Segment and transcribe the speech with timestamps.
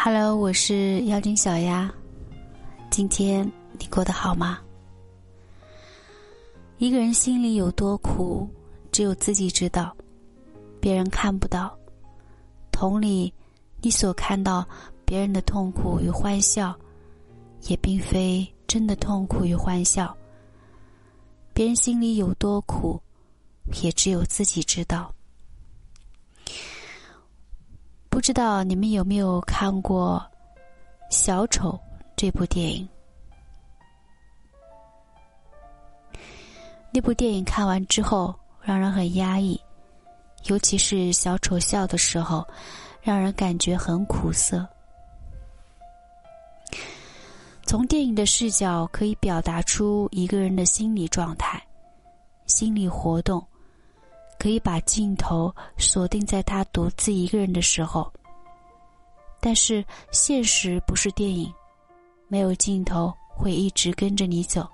[0.00, 1.92] Hello，我是妖精小丫。
[2.88, 3.44] 今天
[3.80, 4.60] 你过得好吗？
[6.78, 8.48] 一个人心里有多苦，
[8.92, 9.94] 只有自己知道，
[10.80, 11.76] 别人看不到。
[12.70, 13.34] 同理，
[13.80, 14.64] 你所看到
[15.04, 16.78] 别人的痛苦与欢笑，
[17.62, 20.16] 也并非真的痛苦与欢笑。
[21.52, 23.02] 别人心里有多苦，
[23.82, 25.12] 也只有自己知道。
[28.08, 30.22] 不知道你们有没有看过
[31.08, 31.70] 《小丑》
[32.14, 32.86] 这部电影？
[36.92, 39.58] 那部电影看完之后，让人很压抑，
[40.44, 42.46] 尤其是小丑笑的时候，
[43.00, 44.68] 让人感觉很苦涩。
[47.64, 51.58] 从电影的视角可以表达出一个人的心理状态、
[52.44, 53.42] 心理活动。
[54.40, 58.08] 可以把镜头锁定在他独自一个人的时候，
[59.40, 61.52] 但是现实不是电影，
[62.26, 64.68] 没有镜头会一直跟着你走。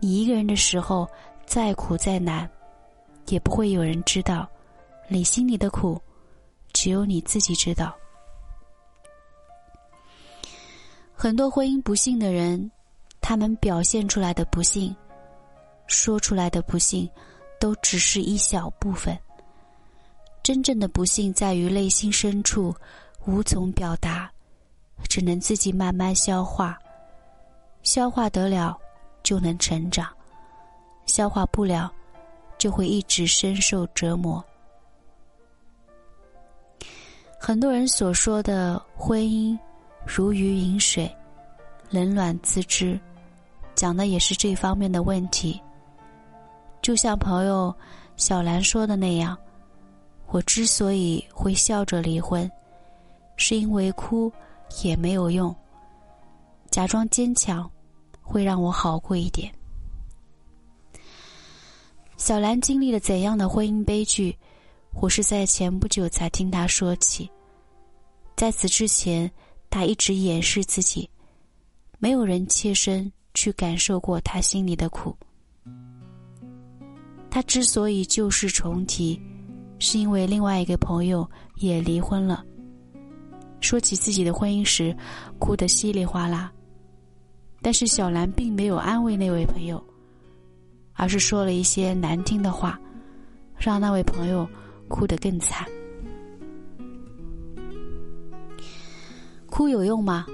[0.00, 1.08] 你一个人的时候，
[1.46, 2.48] 再苦再难，
[3.28, 4.48] 也不会有人知道。
[5.08, 6.00] 你心里的苦，
[6.72, 7.94] 只有你自己知道。
[11.14, 12.70] 很多婚姻不幸的人，
[13.20, 14.94] 他们表现出来的不幸，
[15.86, 17.08] 说出来的不幸。
[17.60, 19.18] 都只是一小部分。
[20.44, 22.72] 真正的不幸在于内心深处
[23.28, 24.30] 无从表达，
[25.06, 26.78] 只能自己慢慢消化。
[27.82, 28.74] 消化得了，
[29.22, 30.06] 就能成长；
[31.04, 31.92] 消化不了，
[32.56, 34.42] 就会一直深受折磨。
[37.38, 39.56] 很多人所说的婚姻
[40.06, 41.14] 如鱼饮水，
[41.90, 42.98] 冷暖自知，
[43.74, 45.60] 讲的也是这方面的问题。
[46.80, 47.74] 就像朋友
[48.16, 49.36] 小兰说的那样，
[50.28, 52.50] 我之所以会笑着离婚，
[53.38, 54.30] 是因为哭
[54.82, 55.54] 也没有用。
[56.70, 57.68] 假装坚强，
[58.20, 59.50] 会让我好过一点。
[62.18, 64.36] 小兰经历了怎样的婚姻悲剧，
[65.00, 67.30] 我是在前不久才听她说起。
[68.36, 69.30] 在此之前，
[69.70, 71.08] 她一直掩饰自己，
[71.98, 75.16] 没有人切身去感受过她心里的苦。
[77.30, 79.20] 他之所以旧事重提，
[79.78, 82.44] 是因为另外一个朋友也离婚了。
[83.60, 84.96] 说起自己的婚姻时，
[85.38, 86.52] 哭得稀里哗啦。
[87.60, 89.82] 但是小兰并没有安慰那位朋友，
[90.94, 92.78] 而是说了一些难听的话，
[93.58, 94.48] 让那位朋友
[94.88, 95.66] 哭得更惨。
[99.50, 100.24] 哭有用吗？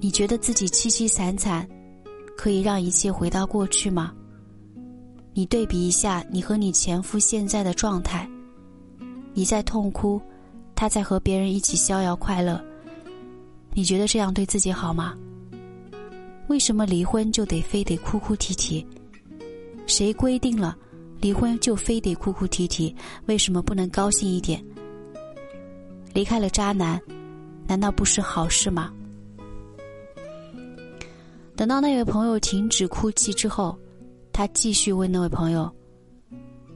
[0.00, 1.68] 你觉得自己凄凄惨惨，
[2.36, 4.14] 可以让一切回到过去吗？
[5.34, 8.28] 你对比一下，你和你前夫现在的状态，
[9.34, 10.20] 你在痛哭，
[10.80, 12.58] 他在和别人一起逍遥快乐，
[13.74, 15.14] 你觉得这样对自己好吗？
[16.48, 18.86] 为什么离婚就得非得哭哭啼啼？
[19.86, 20.74] 谁规定了
[21.20, 22.96] 离婚就非得哭哭啼啼？
[23.26, 24.64] 为什么不能高兴一点？
[26.14, 26.98] 离开了渣男，
[27.66, 28.90] 难道不是好事吗？
[31.56, 33.78] 等到那位朋友停止哭泣之后。
[34.32, 35.70] 他继续问那位朋友：“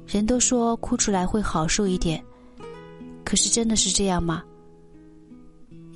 [0.06, 2.22] 人都说哭出来会好受一点，
[3.34, 4.44] 可是真的是这样吗？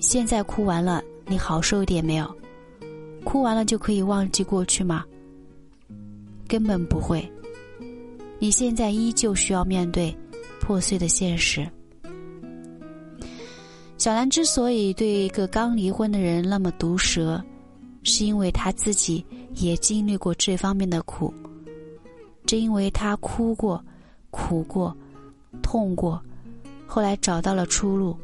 [0.01, 2.29] 现在哭完了，你好受一点没有？
[3.25, 5.05] 哭完了就可以忘记过去吗？
[6.49, 7.25] 根本不会。
[8.41, 10.13] 你现在依旧需要面对
[10.61, 11.65] 破碎的现实。”
[13.99, 17.41] 小兰之所以对一个刚离婚的人那么毒舌，
[18.03, 19.25] 是因为她自己
[19.55, 21.33] 也经历过这方面的苦。
[22.47, 23.81] 正因为她哭过、
[24.33, 24.93] 苦过、
[25.63, 26.21] 痛过，
[26.89, 28.17] 后来找到了出路，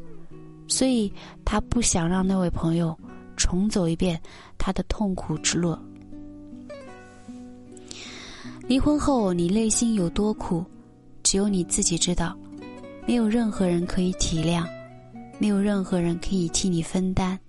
[0.67, 1.13] 所以
[1.45, 2.97] 他不想让那位朋友
[3.37, 4.19] 重走一遍
[4.57, 5.77] 他的痛苦之路。
[8.67, 10.65] 离婚后你内心有多苦，
[11.21, 12.35] 只有你自己知道，
[13.07, 14.65] 没有任何人可以体谅，
[15.37, 17.39] 没有任何人可以替你分担，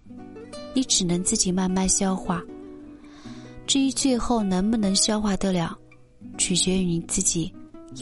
[0.75, 2.43] 你只能自己慢慢消化。
[3.67, 5.77] 至于最后能不能消化得了？
[6.37, 7.51] 取决于你自己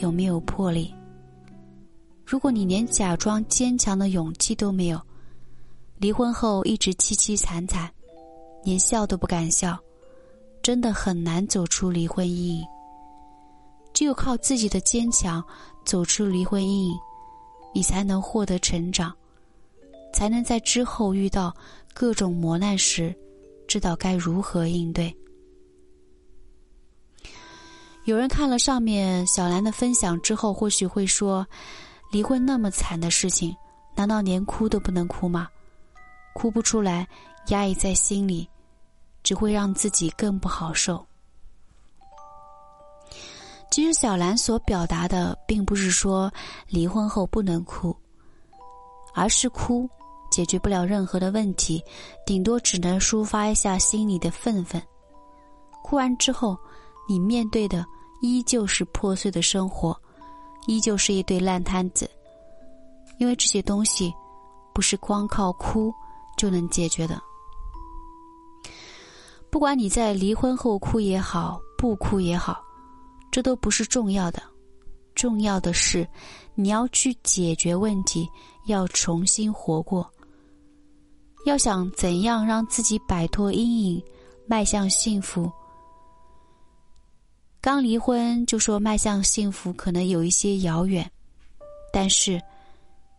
[0.01, 0.93] 有没有魄力。
[2.25, 4.99] 如果你连假装坚强的勇气都没有，
[5.99, 7.89] 离婚后一直凄凄惨惨，
[8.63, 9.77] 连笑都不敢笑，
[10.63, 12.65] 真的很难走出离婚阴影。
[13.93, 15.41] 只有靠自己的坚强
[15.85, 16.97] 走出离婚阴影，
[17.73, 19.15] 你才能获得成长，
[20.11, 21.55] 才能在之后遇到
[21.93, 23.15] 各种磨难时，
[23.67, 25.15] 知道该如何应对。
[28.05, 31.47] 有人看了上面小兰的分享之后，或许会说
[32.15, 33.53] ：“离婚那么惨的事情，
[33.93, 35.49] 难道连哭都不能哭吗？
[36.33, 37.05] 哭不出来，
[37.49, 38.47] 压抑在心里，
[39.21, 41.05] 只会让自己更不好受。
[43.69, 46.31] 其实小兰所表达的，并不是说
[46.69, 47.93] 离婚后不能哭，
[49.13, 49.85] 而是哭
[50.31, 51.83] 解决不了任何的问题，
[52.25, 54.81] 顶多只能抒发一下心里的愤愤。
[55.83, 56.57] 哭完之后，
[57.09, 57.85] 你面对的
[58.21, 59.99] 依旧是破碎的生活，
[60.67, 62.09] 依旧是一堆烂摊子，
[63.17, 64.13] 因为这些东西
[64.73, 65.93] 不是光靠哭
[66.37, 67.21] 就能解决的。
[69.49, 72.61] 不管你在离婚后哭也好，不哭也好。
[73.31, 74.41] 这都不是重要的，
[75.13, 76.07] 重要的是
[76.53, 78.29] 你要去解决问题，
[78.65, 80.09] 要重新活过。
[81.45, 84.03] 要想怎样让自己摆脱阴影，
[84.47, 85.51] 迈向幸福。
[87.65, 91.11] 刚离婚就说迈向幸福，可能有一些遥远，
[91.91, 92.39] 但是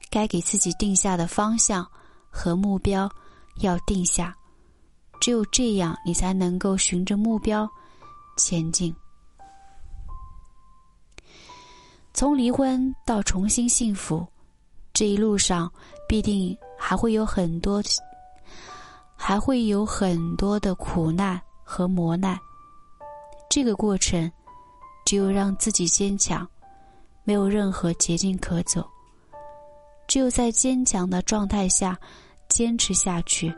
[0.08, 1.84] 该给自己定下的方向
[2.30, 3.10] 和目标
[3.56, 4.32] 要定下，
[5.20, 7.68] 只有这样，你才能够循着目标
[8.38, 8.94] 前进。
[12.14, 14.24] 从离婚到重新幸福，
[14.92, 15.68] 这一路上
[16.08, 17.82] 必定还会有很多，
[19.16, 22.38] 还会有很多的苦难和磨难。
[23.56, 24.30] 这个过程，
[25.06, 26.46] 只有让自己坚强，
[27.24, 28.86] 没有任何捷径可走。
[30.06, 31.98] 只有在坚强的状态下
[32.50, 33.50] 坚持下去，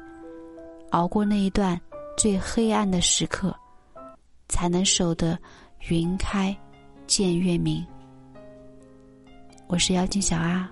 [0.90, 1.76] 熬过那一段
[2.16, 3.52] 最黑暗的时刻，
[4.48, 5.36] 才能守得
[5.88, 6.56] 云开
[7.08, 7.84] 见月明。
[9.66, 10.70] 我是妖精小阿。